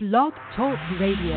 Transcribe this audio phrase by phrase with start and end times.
[0.00, 1.34] Blog Talk Radio.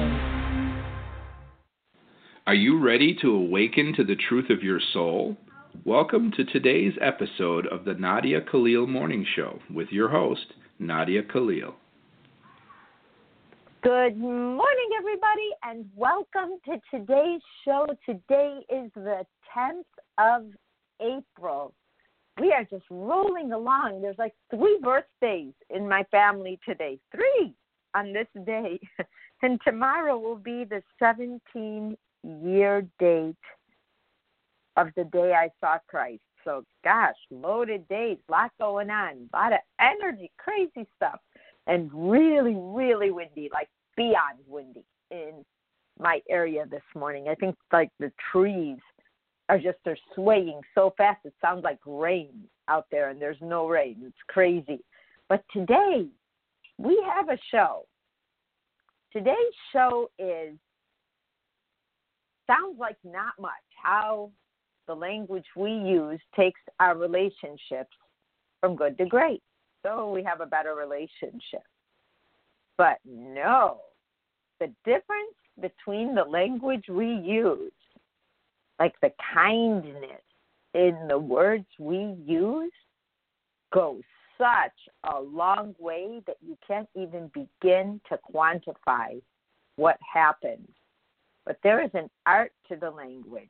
[2.45, 5.35] Are you ready to awaken to the truth of your soul?
[5.83, 10.45] Welcome to today's episode of the Nadia Khalil Morning Show with your host,
[10.77, 11.73] Nadia Khalil.
[13.81, 17.87] Good morning, everybody, and welcome to today's show.
[18.05, 19.25] Today is the
[19.57, 19.85] 10th
[20.19, 20.45] of
[21.01, 21.73] April.
[22.39, 24.03] We are just rolling along.
[24.03, 26.99] There's like three birthdays in my family today.
[27.11, 27.55] Three
[27.95, 28.79] on this day.
[29.43, 33.35] And tomorrow will be the 17 year date
[34.77, 36.21] of the day I saw Christ.
[36.43, 41.19] So, gosh, loaded days, lot going on, a lot of energy, crazy stuff,
[41.67, 45.45] and really, really windy, like beyond windy in
[45.99, 47.27] my area this morning.
[47.29, 48.79] I think like the trees
[49.49, 53.67] are just they're swaying so fast it sounds like rain out there, and there's no
[53.67, 53.97] rain.
[54.01, 54.83] It's crazy.
[55.29, 56.07] But today
[56.77, 57.85] we have a show
[59.13, 59.35] Today's
[59.73, 60.57] show is
[62.47, 64.31] sounds like not much how
[64.87, 67.95] the language we use takes our relationships
[68.59, 69.41] from good to great.
[69.83, 71.63] So we have a better relationship.
[72.77, 73.79] But no,
[74.59, 77.71] the difference between the language we use,
[78.79, 80.21] like the kindness
[80.73, 82.71] in the words we use,
[83.73, 84.03] goes
[84.41, 89.21] such a long way that you can't even begin to quantify
[89.75, 90.67] what happens.
[91.45, 93.49] But there is an art to the language,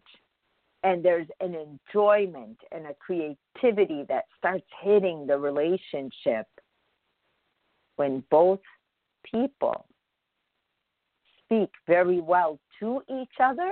[0.83, 6.47] and there's an enjoyment and a creativity that starts hitting the relationship
[7.95, 8.59] when both
[9.23, 9.85] people
[11.45, 13.71] speak very well to each other,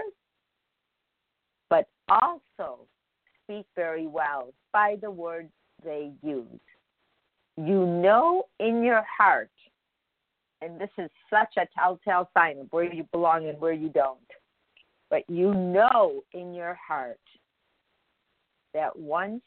[1.69, 2.79] but also
[3.43, 5.49] speak very well by the words
[5.83, 6.59] they use
[7.65, 9.49] you know in your heart,
[10.61, 14.17] and this is such a telltale sign of where you belong and where you don't,
[15.09, 17.19] but you know in your heart
[18.73, 19.41] that once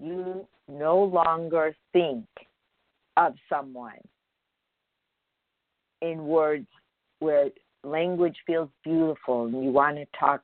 [0.00, 2.24] you no longer think
[3.16, 3.98] of someone
[6.02, 6.66] in words
[7.18, 7.48] where
[7.82, 10.42] language feels beautiful and you want to talk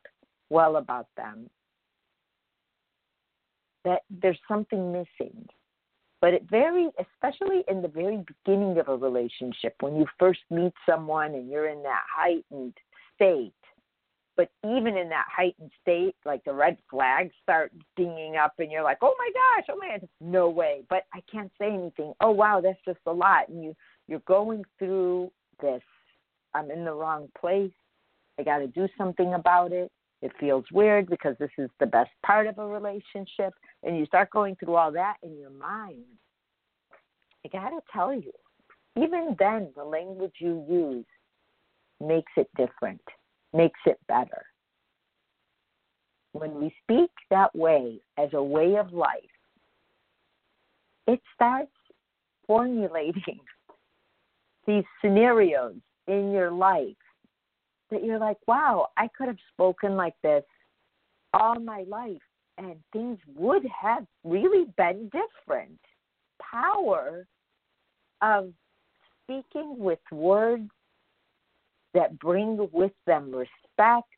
[0.50, 1.48] well about them,
[3.84, 5.46] that there's something missing
[6.22, 10.72] but it very, especially in the very beginning of a relationship, when you first meet
[10.88, 12.74] someone and you're in that heightened
[13.16, 13.52] state,
[14.36, 18.84] but even in that heightened state, like the red flags start dinging up, and you're
[18.84, 22.14] like, "Oh my gosh, oh my, no way!" But I can't say anything.
[22.20, 23.74] Oh wow, that's just a lot, and you
[24.06, 25.82] you're going through this.
[26.54, 27.72] I'm in the wrong place.
[28.38, 29.90] I got to do something about it.
[30.22, 33.54] It feels weird because this is the best part of a relationship.
[33.82, 36.04] And you start going through all that in your mind.
[37.44, 38.32] I got to tell you,
[38.96, 41.06] even then, the language you use
[42.00, 43.00] makes it different,
[43.52, 44.44] makes it better.
[46.32, 49.22] When we speak that way as a way of life,
[51.06, 51.72] it starts
[52.46, 53.40] formulating
[54.66, 55.76] these scenarios
[56.06, 56.96] in your life
[57.90, 60.44] that you're like, wow, I could have spoken like this
[61.34, 62.20] all my life
[62.58, 65.78] and things would have really been different.
[66.40, 67.26] Power
[68.20, 68.52] of
[69.22, 70.70] speaking with words
[71.94, 74.08] that bring with them respect,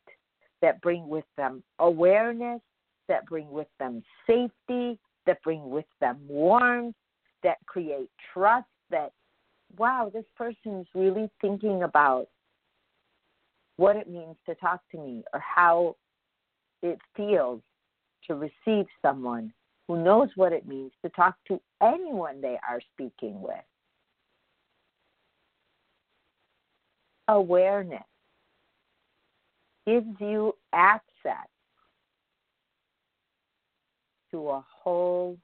[0.61, 2.61] that bring with them awareness,
[3.07, 6.95] that bring with them safety, that bring with them warmth,
[7.43, 9.11] that create trust that,
[9.77, 12.27] wow, this person is really thinking about
[13.77, 15.95] what it means to talk to me or how
[16.81, 17.61] it feels
[18.27, 19.53] to receive someone
[19.87, 23.55] who knows what it means to talk to anyone they are speaking with.
[27.27, 28.03] Awareness
[29.87, 31.47] gives you access
[34.31, 35.37] to a whole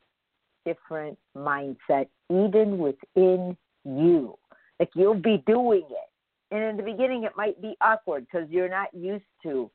[0.66, 4.38] different mindset, even within you.
[4.80, 6.12] Like you'll be doing it
[6.52, 9.72] and in the beginning, it might be awkward because you're not used to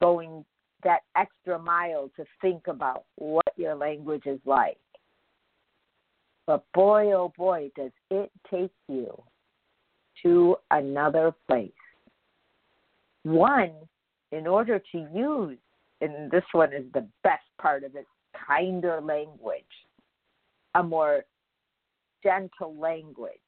[0.00, 0.44] going
[0.84, 4.78] that extra mile to think about what your language is like.
[6.46, 9.22] But boy, oh boy, does it take you
[10.22, 11.70] to another place.
[13.22, 13.72] One,
[14.32, 15.58] in order to use,
[16.00, 18.06] and this one is the best part of it,
[18.46, 19.64] kinder language,
[20.74, 21.24] a more
[22.24, 23.38] gentle language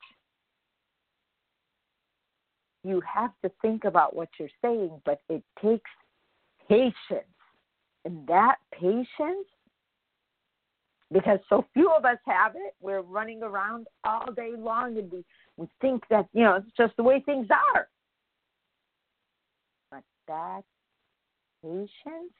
[2.84, 5.90] you have to think about what you're saying, but it takes
[6.68, 7.28] patience.
[8.04, 9.46] And that patience
[11.12, 12.74] because so few of us have it.
[12.80, 15.24] We're running around all day long and we,
[15.56, 17.88] we think that, you know, it's just the way things are.
[19.90, 20.64] But that
[21.62, 22.32] patience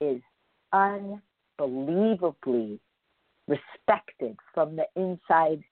[0.00, 0.20] is
[1.58, 2.78] unbelievably
[3.48, 5.62] respected from the inside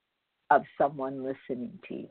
[0.50, 2.08] of someone listening to you.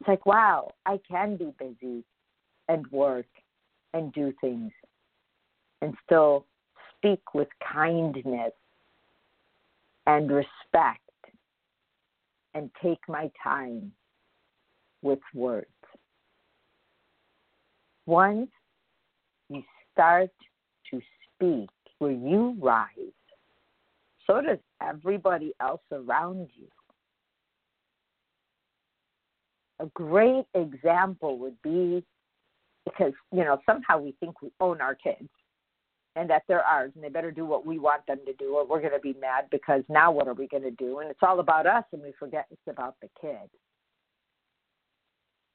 [0.00, 2.04] It's like, wow, I can be busy
[2.68, 3.26] and work
[3.92, 4.72] and do things
[5.82, 6.46] and still
[6.96, 8.52] speak with kindness
[10.06, 11.00] and respect
[12.54, 13.92] and take my time
[15.02, 15.66] with words.
[18.06, 18.50] Once
[19.48, 19.62] you
[19.92, 20.30] start
[20.90, 21.00] to
[21.34, 21.68] speak
[21.98, 22.88] where you rise,
[24.26, 26.66] so does everybody else around you.
[29.80, 32.04] A great example would be
[32.84, 35.28] because, you know, somehow we think we own our kids
[36.16, 38.66] and that they're ours and they better do what we want them to do or
[38.66, 40.98] we're going to be mad because now what are we going to do?
[40.98, 43.48] And it's all about us and we forget it's about the kid.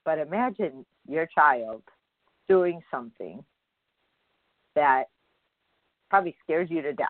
[0.06, 1.84] But imagine your child
[2.48, 3.44] doing something
[4.76, 5.06] that
[6.10, 7.08] probably scares you to death.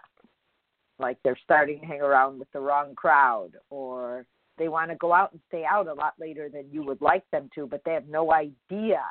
[0.97, 4.25] Like they're starting to hang around with the wrong crowd or
[4.57, 7.29] they want to go out and stay out a lot later than you would like
[7.31, 9.01] them to, but they have no idea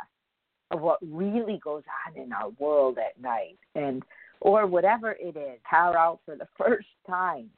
[0.70, 4.02] of what really goes on in our world at night and
[4.40, 7.50] or whatever it is, power out for the first time.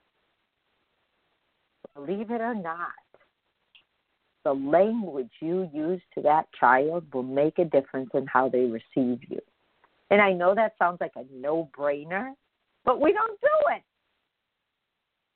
[1.95, 2.93] Believe it or not,
[4.45, 9.21] the language you use to that child will make a difference in how they receive
[9.29, 9.41] you.
[10.11, 12.33] And I know that sounds like a no brainer,
[12.85, 13.83] but we don't do it.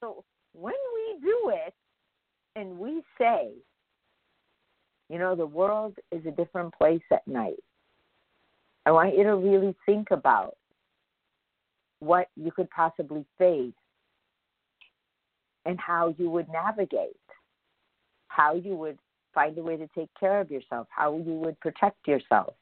[0.01, 0.23] So
[0.53, 1.75] when we do it
[2.61, 3.49] and we say,
[5.09, 7.63] you know, the world is a different place at night,
[8.85, 10.57] I want you to really think about
[12.01, 13.73] what you could possibly face
[15.65, 17.17] and how you would navigate,
[18.29, 18.99] how you would
[19.35, 22.55] find a way to take care of yourself, how you would protect yourself.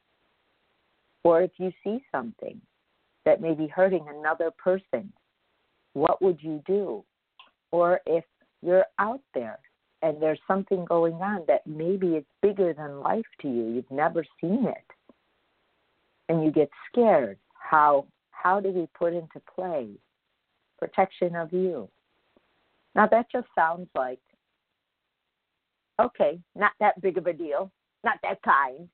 [1.23, 2.59] Or if you see something
[3.25, 5.11] that may be hurting another person,
[5.93, 7.03] what would you do?
[7.71, 8.23] Or if
[8.61, 9.59] you're out there
[10.01, 14.23] and there's something going on that maybe it's bigger than life to you, you've never
[14.39, 14.85] seen it,
[16.29, 19.89] and you get scared, how how do we put into play
[20.77, 21.89] protection of you?
[22.95, 24.19] Now that just sounds like
[25.99, 27.69] okay, not that big of a deal,
[28.05, 28.87] not that kind,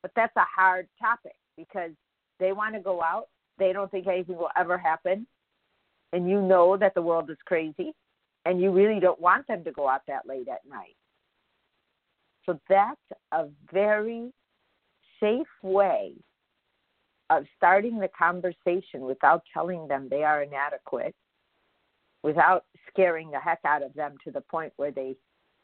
[0.00, 1.90] but that's a hard topic because
[2.40, 3.28] they want to go out,
[3.58, 5.26] they don't think anything will ever happen,
[6.12, 7.94] and you know that the world is crazy,
[8.44, 10.96] and you really don't want them to go out that late at night.
[12.46, 13.00] So that's
[13.32, 14.30] a very
[15.20, 16.12] safe way
[17.30, 21.14] of starting the conversation without telling them they are inadequate,
[22.22, 25.16] without scaring the heck out of them to the point where they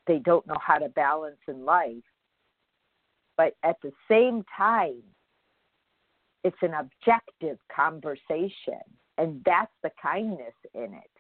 [0.07, 2.03] they don't know how to balance in life.
[3.37, 5.03] But at the same time,
[6.43, 8.81] it's an objective conversation,
[9.19, 11.20] and that's the kindness in it.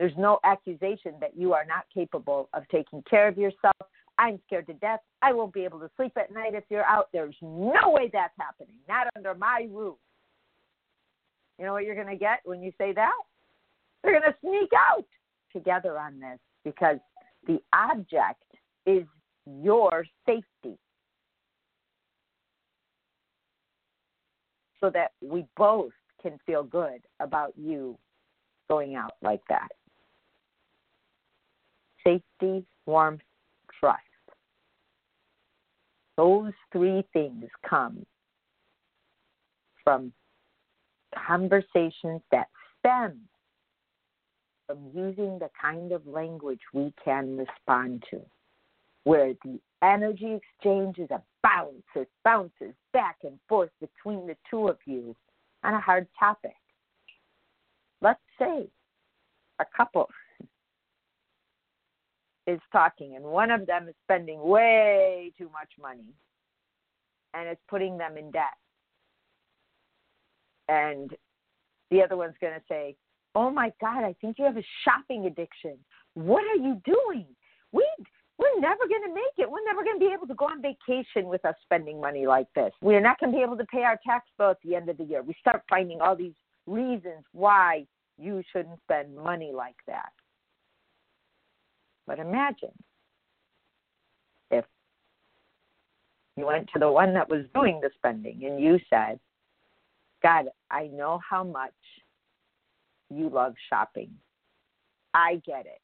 [0.00, 3.76] There's no accusation that you are not capable of taking care of yourself,
[4.16, 5.00] I'm scared to death.
[5.20, 7.10] I won't be able to sleep at night if you're out.
[7.12, 8.76] There's no way that's happening.
[8.88, 9.96] Not under my roof.
[11.58, 13.12] You know what you're going to get when you say that?
[14.02, 15.04] They're going to sneak out
[15.52, 16.96] together on this because
[17.46, 18.42] the object
[18.86, 19.04] is
[19.46, 20.78] your safety.
[24.80, 27.98] So that we both can feel good about you
[28.66, 29.68] going out like that.
[32.10, 33.20] Safety, warmth,
[33.78, 34.00] trust.
[36.16, 38.04] Those three things come
[39.84, 40.12] from
[41.26, 42.48] conversations that
[42.78, 43.20] stem
[44.66, 48.20] from using the kind of language we can respond to,
[49.04, 54.68] where the energy exchange is a bounce, it bounces back and forth between the two
[54.68, 55.14] of you
[55.62, 56.56] on a hard topic.
[58.02, 58.68] Let's say
[59.60, 60.08] a couple
[62.50, 66.14] is talking, and one of them is spending way too much money
[67.34, 68.44] and it's putting them in debt.
[70.68, 71.10] And
[71.90, 72.96] the other one's going to say,
[73.34, 75.78] Oh my God, I think you have a shopping addiction.
[76.14, 77.26] What are you doing?
[77.70, 77.86] We,
[78.38, 79.48] we're never going to make it.
[79.48, 82.48] We're never going to be able to go on vacation with us spending money like
[82.56, 82.72] this.
[82.82, 84.98] We're not going to be able to pay our tax bill at the end of
[84.98, 85.22] the year.
[85.22, 86.34] We start finding all these
[86.66, 87.86] reasons why
[88.18, 90.10] you shouldn't spend money like that.
[92.10, 92.72] But imagine
[94.50, 94.64] if
[96.36, 99.20] you went to the one that was doing the spending and you said,
[100.20, 101.70] God, I know how much
[103.10, 104.10] you love shopping.
[105.14, 105.80] I get it.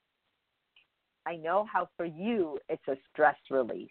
[1.27, 3.89] I know how for you it's a stress release.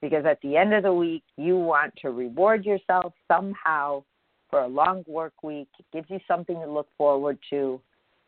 [0.00, 4.04] Because at the end of the week, you want to reward yourself somehow
[4.50, 5.66] for a long work week.
[5.80, 7.80] It gives you something to look forward to.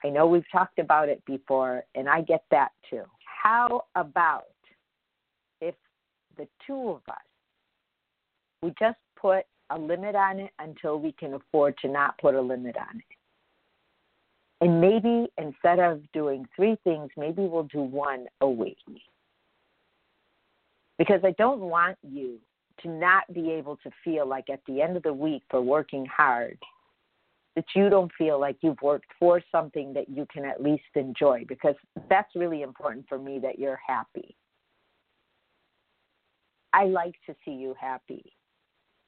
[0.04, 3.02] I know we've talked about it before, and I get that too.
[3.24, 4.44] How about
[5.60, 5.74] if
[6.36, 7.16] the two of us,
[8.62, 12.40] we just put a limit on it until we can afford to not put a
[12.40, 13.18] limit on it?
[14.60, 18.78] And maybe instead of doing three things, maybe we'll do one a week.
[20.98, 22.38] Because I don't want you
[22.82, 26.06] to not be able to feel like at the end of the week for working
[26.06, 26.58] hard
[27.58, 31.44] that you don't feel like you've worked for something that you can at least enjoy
[31.48, 31.74] because
[32.08, 34.36] that's really important for me that you're happy.
[36.72, 38.32] I like to see you happy.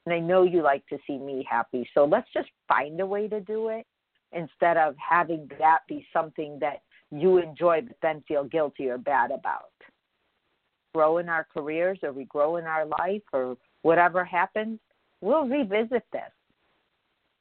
[0.05, 1.89] And I know you like to see me happy.
[1.93, 3.87] So let's just find a way to do it
[4.33, 9.31] instead of having that be something that you enjoy but then feel guilty or bad
[9.31, 9.71] about.
[10.93, 14.77] Grow in our careers or we grow in our life or whatever happens,
[15.21, 16.33] we'll revisit this.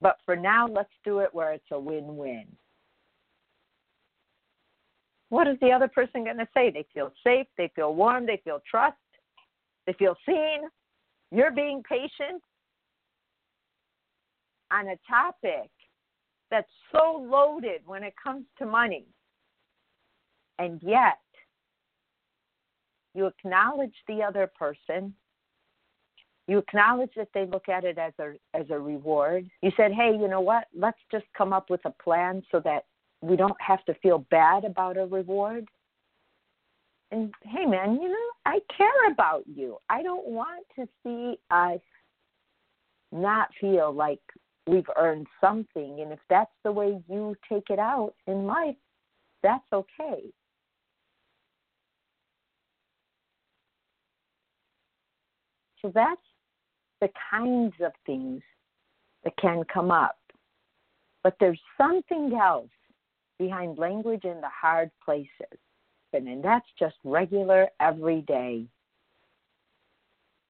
[0.00, 2.47] But for now, let's do it where it's a win win.
[5.28, 6.71] What is the other person going to say?
[6.71, 8.97] They feel safe, they feel warm, they feel trust,
[9.87, 10.62] they feel seen.
[11.30, 12.42] You're being patient
[14.73, 15.71] on a topic
[16.50, 19.07] that's so loaded when it comes to money.
[20.59, 21.19] And yet,
[23.14, 25.14] you acknowledge the other person.
[26.50, 29.49] You acknowledge that they look at it as a as a reward.
[29.62, 30.64] You said, "Hey, you know what?
[30.75, 32.87] Let's just come up with a plan so that
[33.23, 35.69] we don't have to feel bad about a reward."
[37.12, 39.78] And hey, man, you know, I care about you.
[39.88, 41.78] I don't want to see us
[43.12, 44.21] not feel like
[44.66, 46.00] we've earned something.
[46.00, 48.76] And if that's the way you take it out in life,
[49.45, 50.33] that's okay.
[55.80, 56.21] So that's
[57.00, 58.42] the kinds of things
[59.25, 60.19] that can come up.
[61.23, 62.71] But there's something else
[63.38, 65.28] behind language in the hard places.
[66.12, 68.64] And that's just regular, everyday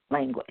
[0.09, 0.45] language.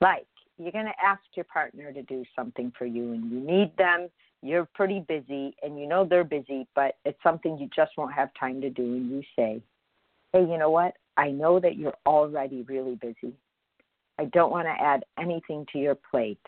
[0.00, 0.26] Like,
[0.58, 4.08] you're going to ask your partner to do something for you and you need them.
[4.42, 8.28] You're pretty busy and you know they're busy, but it's something you just won't have
[8.38, 8.82] time to do.
[8.82, 9.62] And you say,
[10.32, 10.94] hey, you know what?
[11.16, 13.34] I know that you're already really busy.
[14.18, 16.38] I don't want to add anything to your plate.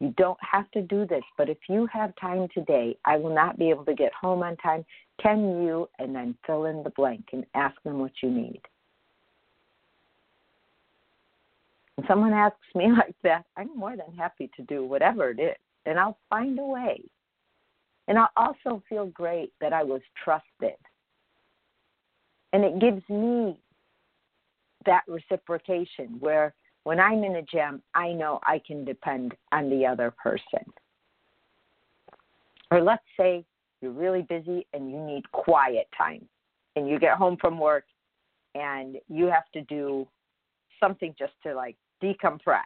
[0.00, 3.58] You don't have to do this, but if you have time today, I will not
[3.58, 4.84] be able to get home on time.
[5.22, 5.88] Can you?
[5.98, 8.60] And then fill in the blank and ask them what you need.
[11.96, 15.56] When someone asks me like that, I'm more than happy to do whatever it is,
[15.86, 17.02] and I'll find a way.
[18.06, 20.76] And I'll also feel great that I was trusted.
[22.52, 23.58] And it gives me
[24.86, 29.86] that reciprocation where when I'm in a jam, I know I can depend on the
[29.86, 30.64] other person.
[32.70, 33.44] Or let's say
[33.80, 36.26] you're really busy and you need quiet time,
[36.76, 37.84] and you get home from work
[38.54, 40.06] and you have to do
[40.80, 42.62] something just to like decompress.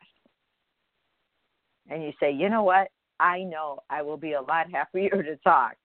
[1.91, 2.89] And you say, you know what?
[3.21, 5.77] I know I will be a lot happier to talk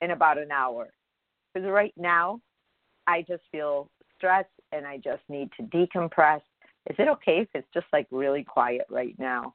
[0.00, 0.88] in about an hour.
[1.54, 2.40] Because right now,
[3.06, 6.40] I just feel stressed and I just need to decompress.
[6.88, 9.54] Is it okay if it's just like really quiet right now?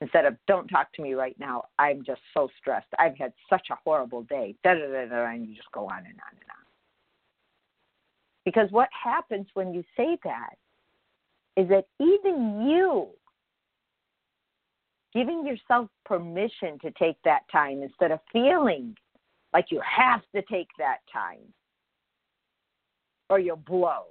[0.00, 2.86] Instead of don't talk to me right now, I'm just so stressed.
[2.98, 4.54] I've had such a horrible day.
[4.62, 6.64] Da da da da, and you just go on and on and on.
[8.44, 10.54] Because what happens when you say that
[11.56, 13.08] is that even you
[15.12, 18.94] giving yourself permission to take that time instead of feeling
[19.52, 21.52] like you have to take that time
[23.30, 24.04] or you'll blow.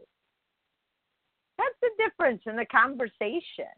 [1.57, 3.73] That's the difference in the conversation.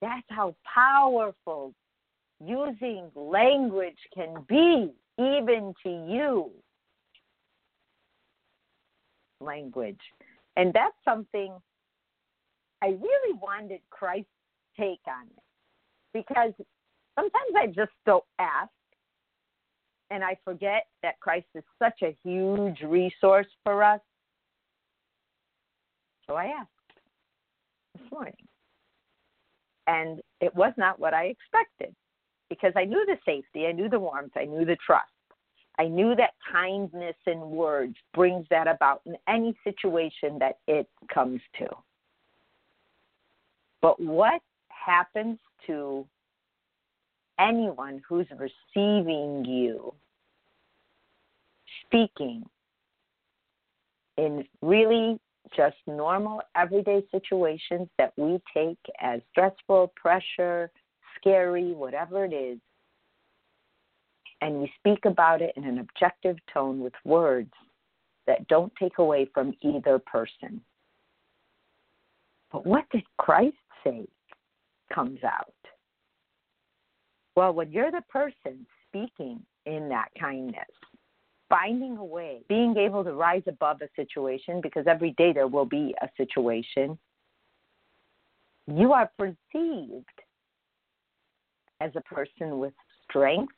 [0.00, 1.74] That's how powerful
[2.44, 6.50] using language can be, even to you.
[9.40, 10.00] Language.
[10.56, 11.54] And that's something
[12.82, 14.28] I really wanted Christ's
[14.78, 15.42] take on it.
[16.12, 16.52] Because
[17.16, 18.70] sometimes I just don't ask
[20.10, 24.00] and I forget that Christ is such a huge resource for us.
[26.26, 26.68] So I asked
[27.94, 28.34] this morning.
[29.86, 31.94] And it was not what I expected
[32.48, 35.08] because I knew the safety, I knew the warmth, I knew the trust.
[35.78, 41.40] I knew that kindness in words brings that about in any situation that it comes
[41.58, 41.66] to.
[43.82, 46.06] But what happens to
[47.40, 49.92] anyone who's receiving you
[51.84, 52.44] speaking
[54.16, 55.18] in really
[55.56, 60.70] just normal everyday situations that we take as stressful, pressure,
[61.16, 62.58] scary, whatever it is,
[64.40, 67.52] and we speak about it in an objective tone with words
[68.26, 70.60] that don't take away from either person.
[72.52, 74.06] But what did Christ say
[74.92, 75.54] comes out?
[77.36, 80.64] Well, when you're the person speaking in that kindness,
[81.54, 85.64] finding a way, being able to rise above a situation, because every day there will
[85.64, 86.98] be a situation,
[88.66, 90.18] you are perceived
[91.80, 92.72] as a person with
[93.08, 93.52] strength,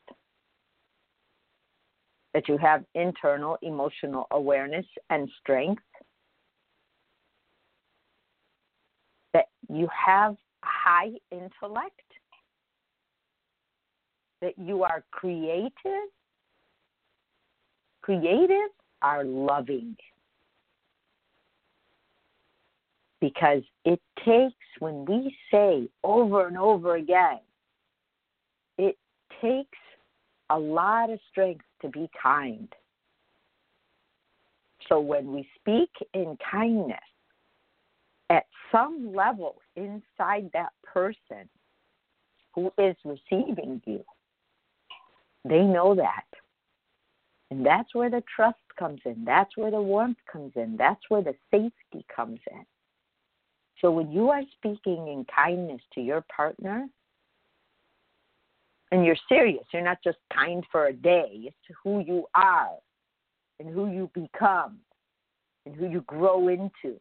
[2.35, 5.83] that you have internal emotional awareness and strength,
[9.33, 12.09] that you have high intellect,
[14.43, 16.11] that you are creative.
[18.07, 18.71] Creative
[19.03, 19.97] are loving.
[23.21, 27.41] Because it takes, when we say over and over again,
[28.79, 28.97] it
[29.43, 29.79] takes
[30.51, 32.73] a lot of strength to be kind.
[34.89, 37.01] So when we speak in kindness,
[38.31, 41.49] at some level inside that person
[42.55, 44.05] who is receiving you,
[45.45, 46.23] they know that.
[47.51, 49.25] And that's where the trust comes in.
[49.25, 50.77] That's where the warmth comes in.
[50.77, 52.65] That's where the safety comes in.
[53.81, 56.89] So when you are speaking in kindness to your partner,
[58.93, 59.65] and you're serious.
[59.73, 61.43] You're not just kind for a day.
[61.45, 62.77] It's who you are
[63.59, 64.79] and who you become
[65.65, 66.99] and who you grow into.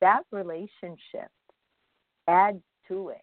[0.00, 1.30] That relationship
[2.26, 3.20] adds to it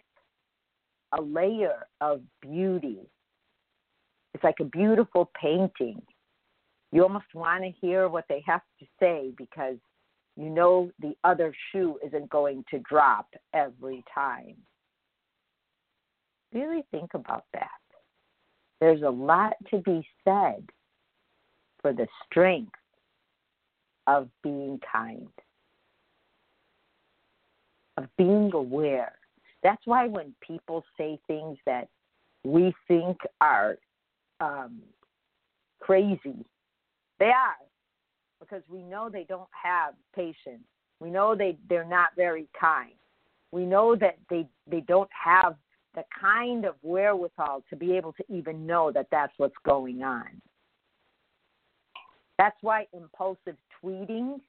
[1.18, 3.00] a layer of beauty.
[4.38, 6.00] It's like a beautiful painting.
[6.92, 9.78] You almost want to hear what they have to say because
[10.36, 14.54] you know the other shoe isn't going to drop every time.
[16.54, 17.82] Really think about that.
[18.80, 20.70] There's a lot to be said
[21.82, 22.76] for the strength
[24.06, 25.32] of being kind,
[27.98, 29.14] of being aware.
[29.64, 31.88] That's why when people say things that
[32.44, 33.80] we think are
[34.40, 34.82] um,
[35.80, 36.46] crazy,
[37.20, 37.56] they are
[38.40, 40.64] because we know they don't have patience.
[41.00, 42.94] We know they, they're not very kind.
[43.52, 45.56] We know that they, they don't have
[45.96, 50.42] the kind of wherewithal to be able to even know that that's what's going on.
[52.38, 54.40] That's why impulsive tweeting.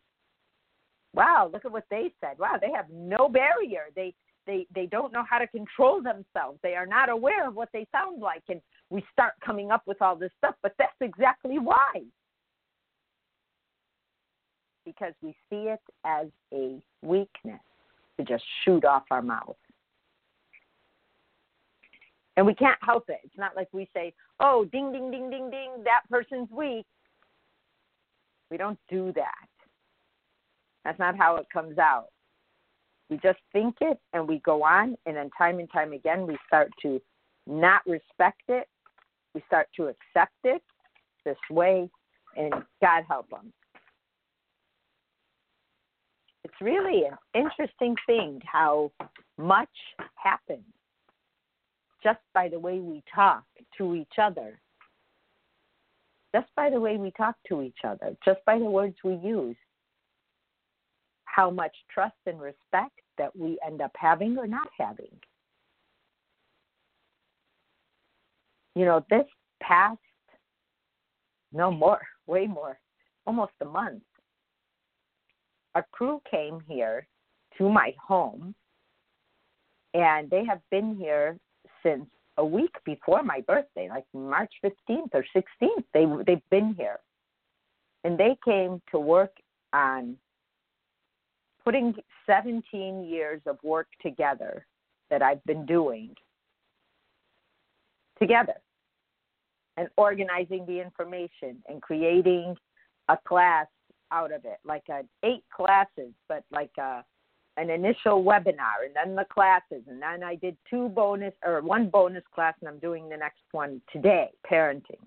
[1.14, 2.38] Wow, look at what they said.
[2.38, 3.86] Wow, they have no barrier.
[3.96, 4.14] They
[4.46, 6.58] they they don't know how to control themselves.
[6.62, 10.00] They are not aware of what they sound like and we start coming up with
[10.00, 12.02] all this stuff, but that's exactly why.
[14.84, 17.60] Because we see it as a weakness
[18.18, 19.56] to just shoot off our mouth.
[22.36, 23.18] And we can't help it.
[23.24, 26.86] It's not like we say, oh, ding, ding, ding, ding, ding, that person's weak.
[28.50, 29.48] We don't do that.
[30.84, 32.06] That's not how it comes out.
[33.10, 36.38] We just think it and we go on, and then time and time again, we
[36.46, 37.00] start to
[37.46, 38.68] not respect it.
[39.34, 40.62] We start to accept it
[41.24, 41.88] this way,
[42.36, 43.52] and God help them.
[46.44, 48.90] It's really an interesting thing how
[49.36, 49.68] much
[50.14, 50.64] happens
[52.02, 53.44] just by the way we talk
[53.76, 54.58] to each other.
[56.34, 59.56] Just by the way we talk to each other, just by the words we use,
[61.24, 65.10] how much trust and respect that we end up having or not having.
[68.78, 69.24] You know, this
[69.60, 69.98] past,
[71.52, 72.78] no more, way more,
[73.26, 74.04] almost a month,
[75.74, 77.08] a crew came here
[77.56, 78.54] to my home
[79.94, 81.36] and they have been here
[81.82, 85.84] since a week before my birthday, like March 15th or 16th.
[85.92, 87.00] They they've been here,
[88.04, 89.32] and they came to work
[89.72, 90.16] on
[91.64, 94.64] putting 17 years of work together
[95.10, 96.14] that I've been doing
[98.20, 98.54] together
[99.78, 102.56] and organizing the information and creating
[103.08, 103.66] a class
[104.10, 107.04] out of it, like a, eight classes, but like a
[107.56, 111.90] an initial webinar and then the classes and then I did two bonus or one
[111.90, 115.02] bonus class and I'm doing the next one today, parenting.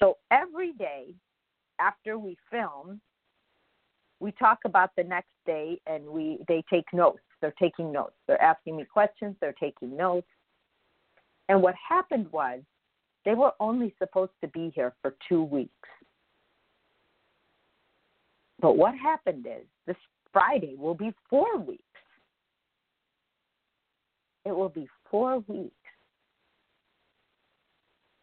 [0.00, 1.08] So every day
[1.78, 3.02] after we film,
[4.18, 7.20] we talk about the next day and we they take notes.
[7.42, 8.14] They're taking notes.
[8.26, 10.28] They're asking me questions, they're taking notes.
[11.50, 12.60] And what happened was
[13.26, 15.72] they were only supposed to be here for 2 weeks.
[18.60, 19.96] But what happened is this
[20.32, 21.82] Friday will be 4 weeks.
[24.46, 25.74] It will be 4 weeks.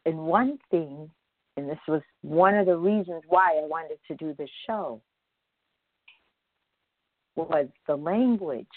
[0.06, 1.12] And one thing,
[1.58, 5.02] and this was one of the reasons why I wanted to do this show,
[7.36, 8.68] was the language,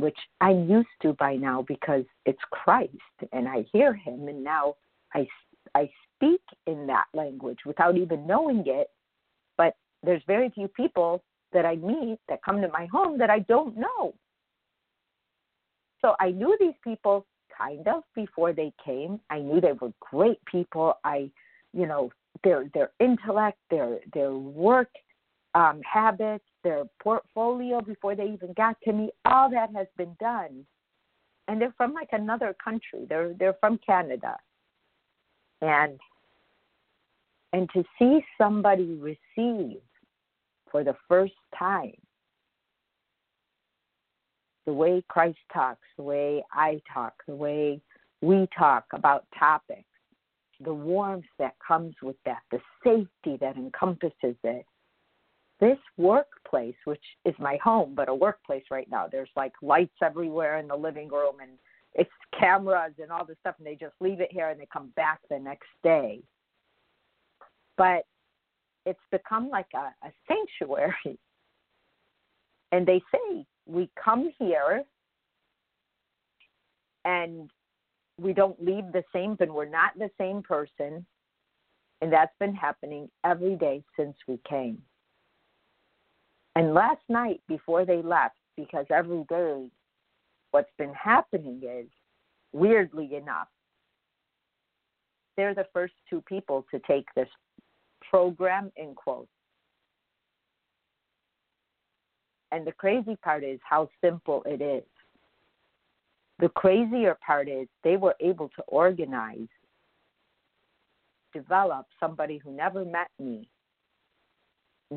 [0.00, 2.92] which I'm used to by now because it's Christ
[3.32, 4.74] and I hear Him, and now
[5.14, 5.26] I,
[5.74, 8.88] I speak in that language without even knowing it.
[9.56, 13.40] But there's very few people that I meet that come to my home that I
[13.40, 14.14] don't know.
[16.00, 19.20] So I knew these people kind of before they came.
[19.28, 20.94] I knew they were great people.
[21.04, 21.30] I,
[21.72, 22.10] you know,
[22.44, 24.90] their their intellect, their their work
[25.54, 29.10] um, habits, their portfolio before they even got to me.
[29.24, 30.64] All that has been done,
[31.48, 33.06] and they're from like another country.
[33.08, 34.36] They're they're from Canada,
[35.60, 35.98] and
[37.52, 39.80] and to see somebody receive
[40.70, 41.96] for the first time
[44.66, 47.80] the way Christ talks, the way I talk, the way
[48.22, 49.82] we talk about topics,
[50.60, 54.66] the warmth that comes with that, the safety that encompasses it.
[55.60, 60.58] This workplace, which is my home, but a workplace right now, there's like lights everywhere
[60.58, 61.52] in the living room and
[61.94, 64.92] it's cameras and all this stuff, and they just leave it here and they come
[64.96, 66.20] back the next day.
[67.76, 68.04] But
[68.86, 71.18] it's become like a, a sanctuary.
[72.72, 74.84] And they say we come here
[77.04, 77.50] and
[78.16, 81.04] we don't leave the same, but we're not the same person.
[82.00, 84.80] And that's been happening every day since we came.
[86.56, 89.66] And last night, before they left, because every day
[90.50, 91.86] what's been happening is,
[92.52, 93.48] weirdly enough,
[95.36, 97.28] they're the first two people to take this
[98.10, 99.30] program in quotes
[102.52, 104.84] And the crazy part is how simple it is.
[106.40, 109.48] The crazier part is they were able to organize,
[111.32, 113.48] develop somebody who never met me,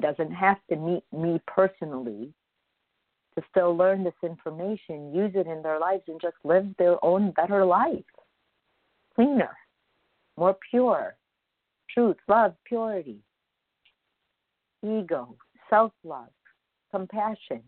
[0.01, 2.33] doesn't have to meet me personally,
[3.35, 7.31] to still learn this information, use it in their lives, and just live their own
[7.31, 8.03] better life.
[9.15, 9.55] Cleaner,
[10.37, 11.15] more pure,
[11.93, 13.19] truth, love, purity,
[14.83, 15.35] ego,
[15.69, 16.29] self love,
[16.91, 17.61] compassion,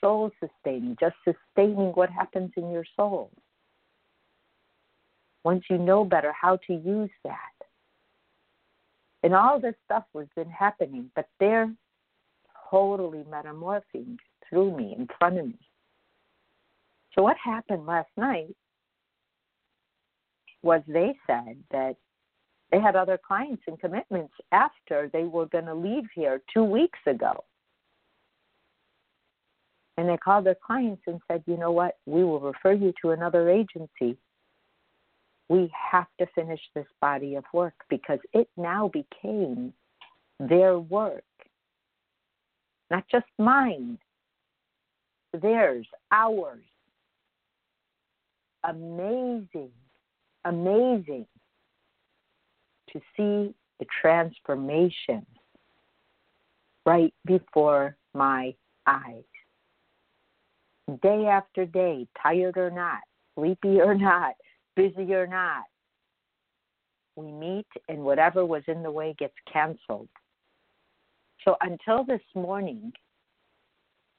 [0.00, 3.30] soul sustaining, just sustaining what happens in your soul.
[5.44, 7.36] Once you know better how to use that.
[9.22, 11.72] And all this stuff was been happening, but they're
[12.70, 14.16] totally metamorphing
[14.48, 15.58] through me, in front of me.
[17.14, 18.54] So what happened last night
[20.62, 21.96] was they said that
[22.70, 26.98] they had other clients and commitments after they were going to leave here two weeks
[27.06, 27.44] ago.
[29.96, 33.10] And they called their clients and said, you know what, we will refer you to
[33.10, 34.16] another agency.
[35.50, 39.74] We have to finish this body of work because it now became
[40.38, 41.24] their work,
[42.88, 43.98] not just mine,
[45.42, 46.62] theirs, ours.
[48.62, 49.72] Amazing,
[50.44, 51.26] amazing
[52.92, 55.26] to see the transformation
[56.86, 58.54] right before my
[58.86, 59.24] eyes
[61.02, 63.00] day after day, tired or not,
[63.34, 64.34] sleepy or not,
[64.80, 65.64] busy or not.
[67.16, 70.08] We meet, and whatever was in the way gets canceled.
[71.44, 72.92] So until this morning,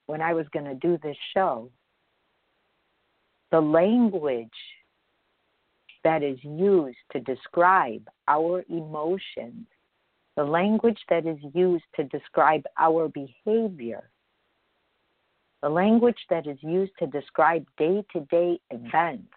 [0.06, 1.71] when I was going to do this show,
[3.52, 4.50] the language
[6.04, 9.67] that is used to describe our emotions,
[10.36, 14.10] the language that is used to describe our behavior,
[15.62, 19.34] the language that is used to describe day to day events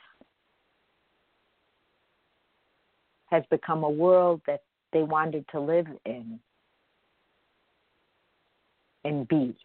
[3.35, 6.39] has become a world that they wanted to live in
[9.05, 9.57] and be.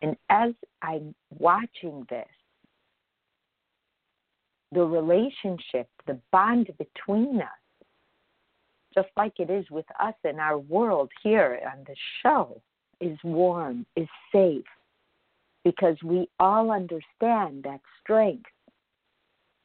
[0.00, 2.26] And as I'm watching this,
[4.72, 7.48] the relationship, the bond between us,
[8.94, 12.58] just like it is with us in our world here on the show,
[13.02, 14.64] is warm, is safe,
[15.62, 18.48] because we all understand that strength.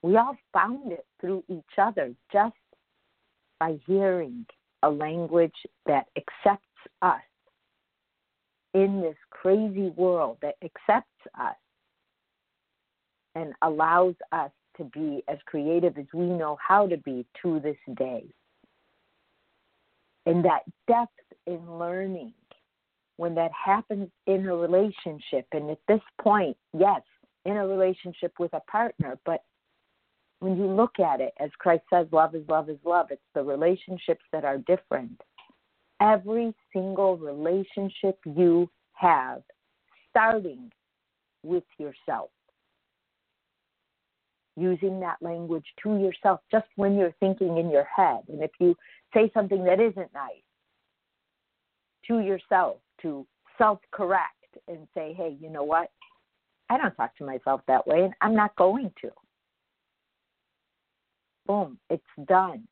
[0.01, 2.55] We all found it through each other just
[3.59, 4.45] by hearing
[4.83, 5.55] a language
[5.85, 6.63] that accepts
[7.01, 7.21] us
[8.73, 11.07] in this crazy world, that accepts
[11.39, 11.55] us
[13.35, 17.77] and allows us to be as creative as we know how to be to this
[17.95, 18.23] day.
[20.25, 21.11] And that depth
[21.47, 22.33] in learning,
[23.15, 27.01] when that happens in a relationship, and at this point, yes,
[27.45, 29.41] in a relationship with a partner, but
[30.39, 33.43] when you look at it, as Christ says, love is love is love, it's the
[33.43, 35.19] relationships that are different.
[35.99, 39.41] Every single relationship you have,
[40.11, 40.71] starting
[41.43, 42.29] with yourself
[44.57, 48.21] using that language to yourself just when you're thinking in your head.
[48.27, 48.75] And if you
[49.13, 50.41] say something that isn't nice
[52.07, 53.25] to yourself, to
[53.57, 54.33] self correct
[54.67, 55.91] and say, hey, you know what?
[56.69, 59.11] I don't talk to myself that way, and I'm not going to.
[61.47, 62.67] Boom, it's done.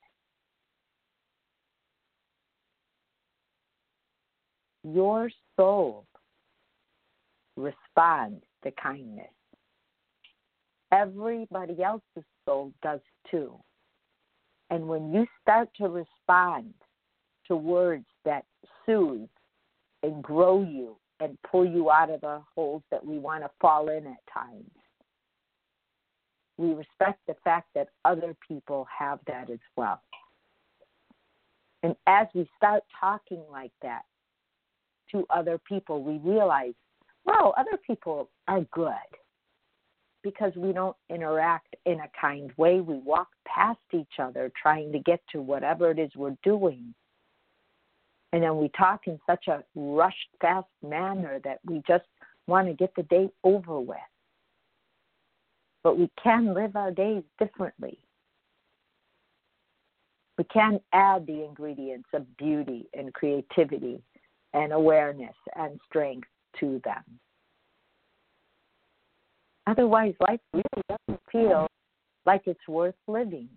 [4.84, 6.06] Your soul
[7.56, 9.30] responds to kindness
[10.96, 13.56] everybody else's soul does too.
[14.70, 16.74] And when you start to respond
[17.48, 18.46] to words that
[18.86, 19.30] soothe
[20.04, 23.90] and grow you and pull you out of the holes that we want to fall
[23.90, 24.72] in at times,
[26.58, 30.02] we respect the fact that other people have that as well.
[31.84, 34.04] And as we start talking like that
[35.12, 36.74] to other people, we realize,
[37.26, 38.92] wow, other people are good
[40.24, 42.82] because we don't interact in a kind way.
[42.82, 46.94] We walk past each other trying to get to whatever it is we're doing.
[48.34, 52.06] And then we talk in such a rushed, fast manner that we just
[52.48, 53.98] want to get the day over with.
[55.86, 58.00] But we can live our days differently.
[60.36, 64.02] We can add the ingredients of beauty and creativity
[64.56, 66.28] and awareness and strength
[66.60, 67.04] to them.
[69.68, 71.68] Otherwise, life really doesn't feel
[72.26, 73.50] like it's worth living.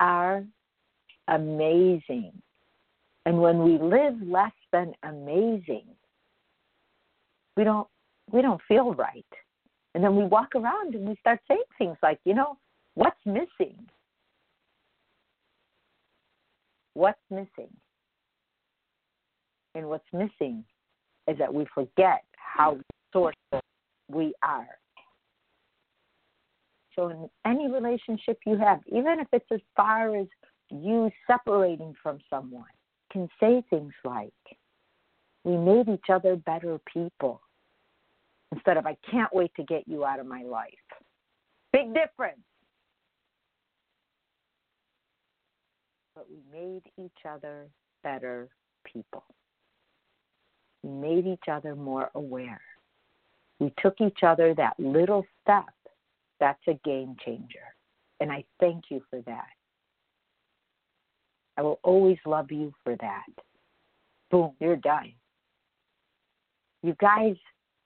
[0.00, 0.42] Are
[1.28, 2.32] amazing.
[3.26, 5.84] And when we live less than amazing,
[7.56, 7.86] we don't
[8.30, 9.24] we don't feel right.
[9.94, 12.58] And then we walk around and we start saying things like, you know,
[12.94, 13.78] what's missing?
[16.94, 17.72] What's missing?
[19.74, 20.64] And what's missing
[21.28, 22.78] is that we forget how
[23.12, 23.60] resourceful
[24.08, 24.68] we are.
[26.94, 30.26] So, in any relationship you have, even if it's as far as
[30.70, 32.64] you separating from someone,
[33.10, 34.32] can say things like,
[35.44, 37.40] We made each other better people,
[38.54, 40.68] instead of, I can't wait to get you out of my life.
[41.72, 42.38] Big difference.
[46.14, 47.66] But we made each other
[48.02, 48.48] better
[48.84, 49.24] people.
[50.82, 52.60] We made each other more aware.
[53.58, 55.64] We took each other that little step.
[56.38, 57.74] That's a game changer.
[58.20, 59.48] And I thank you for that.
[61.56, 63.26] I will always love you for that.
[64.30, 65.12] Boom, you're done.
[66.82, 67.36] You guys,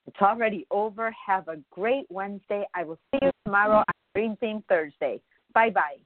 [0.09, 1.15] it's already over.
[1.27, 2.65] Have a great Wednesday.
[2.75, 5.21] I will see you tomorrow on Dream Theme Thursday.
[5.55, 5.97] Bye bye.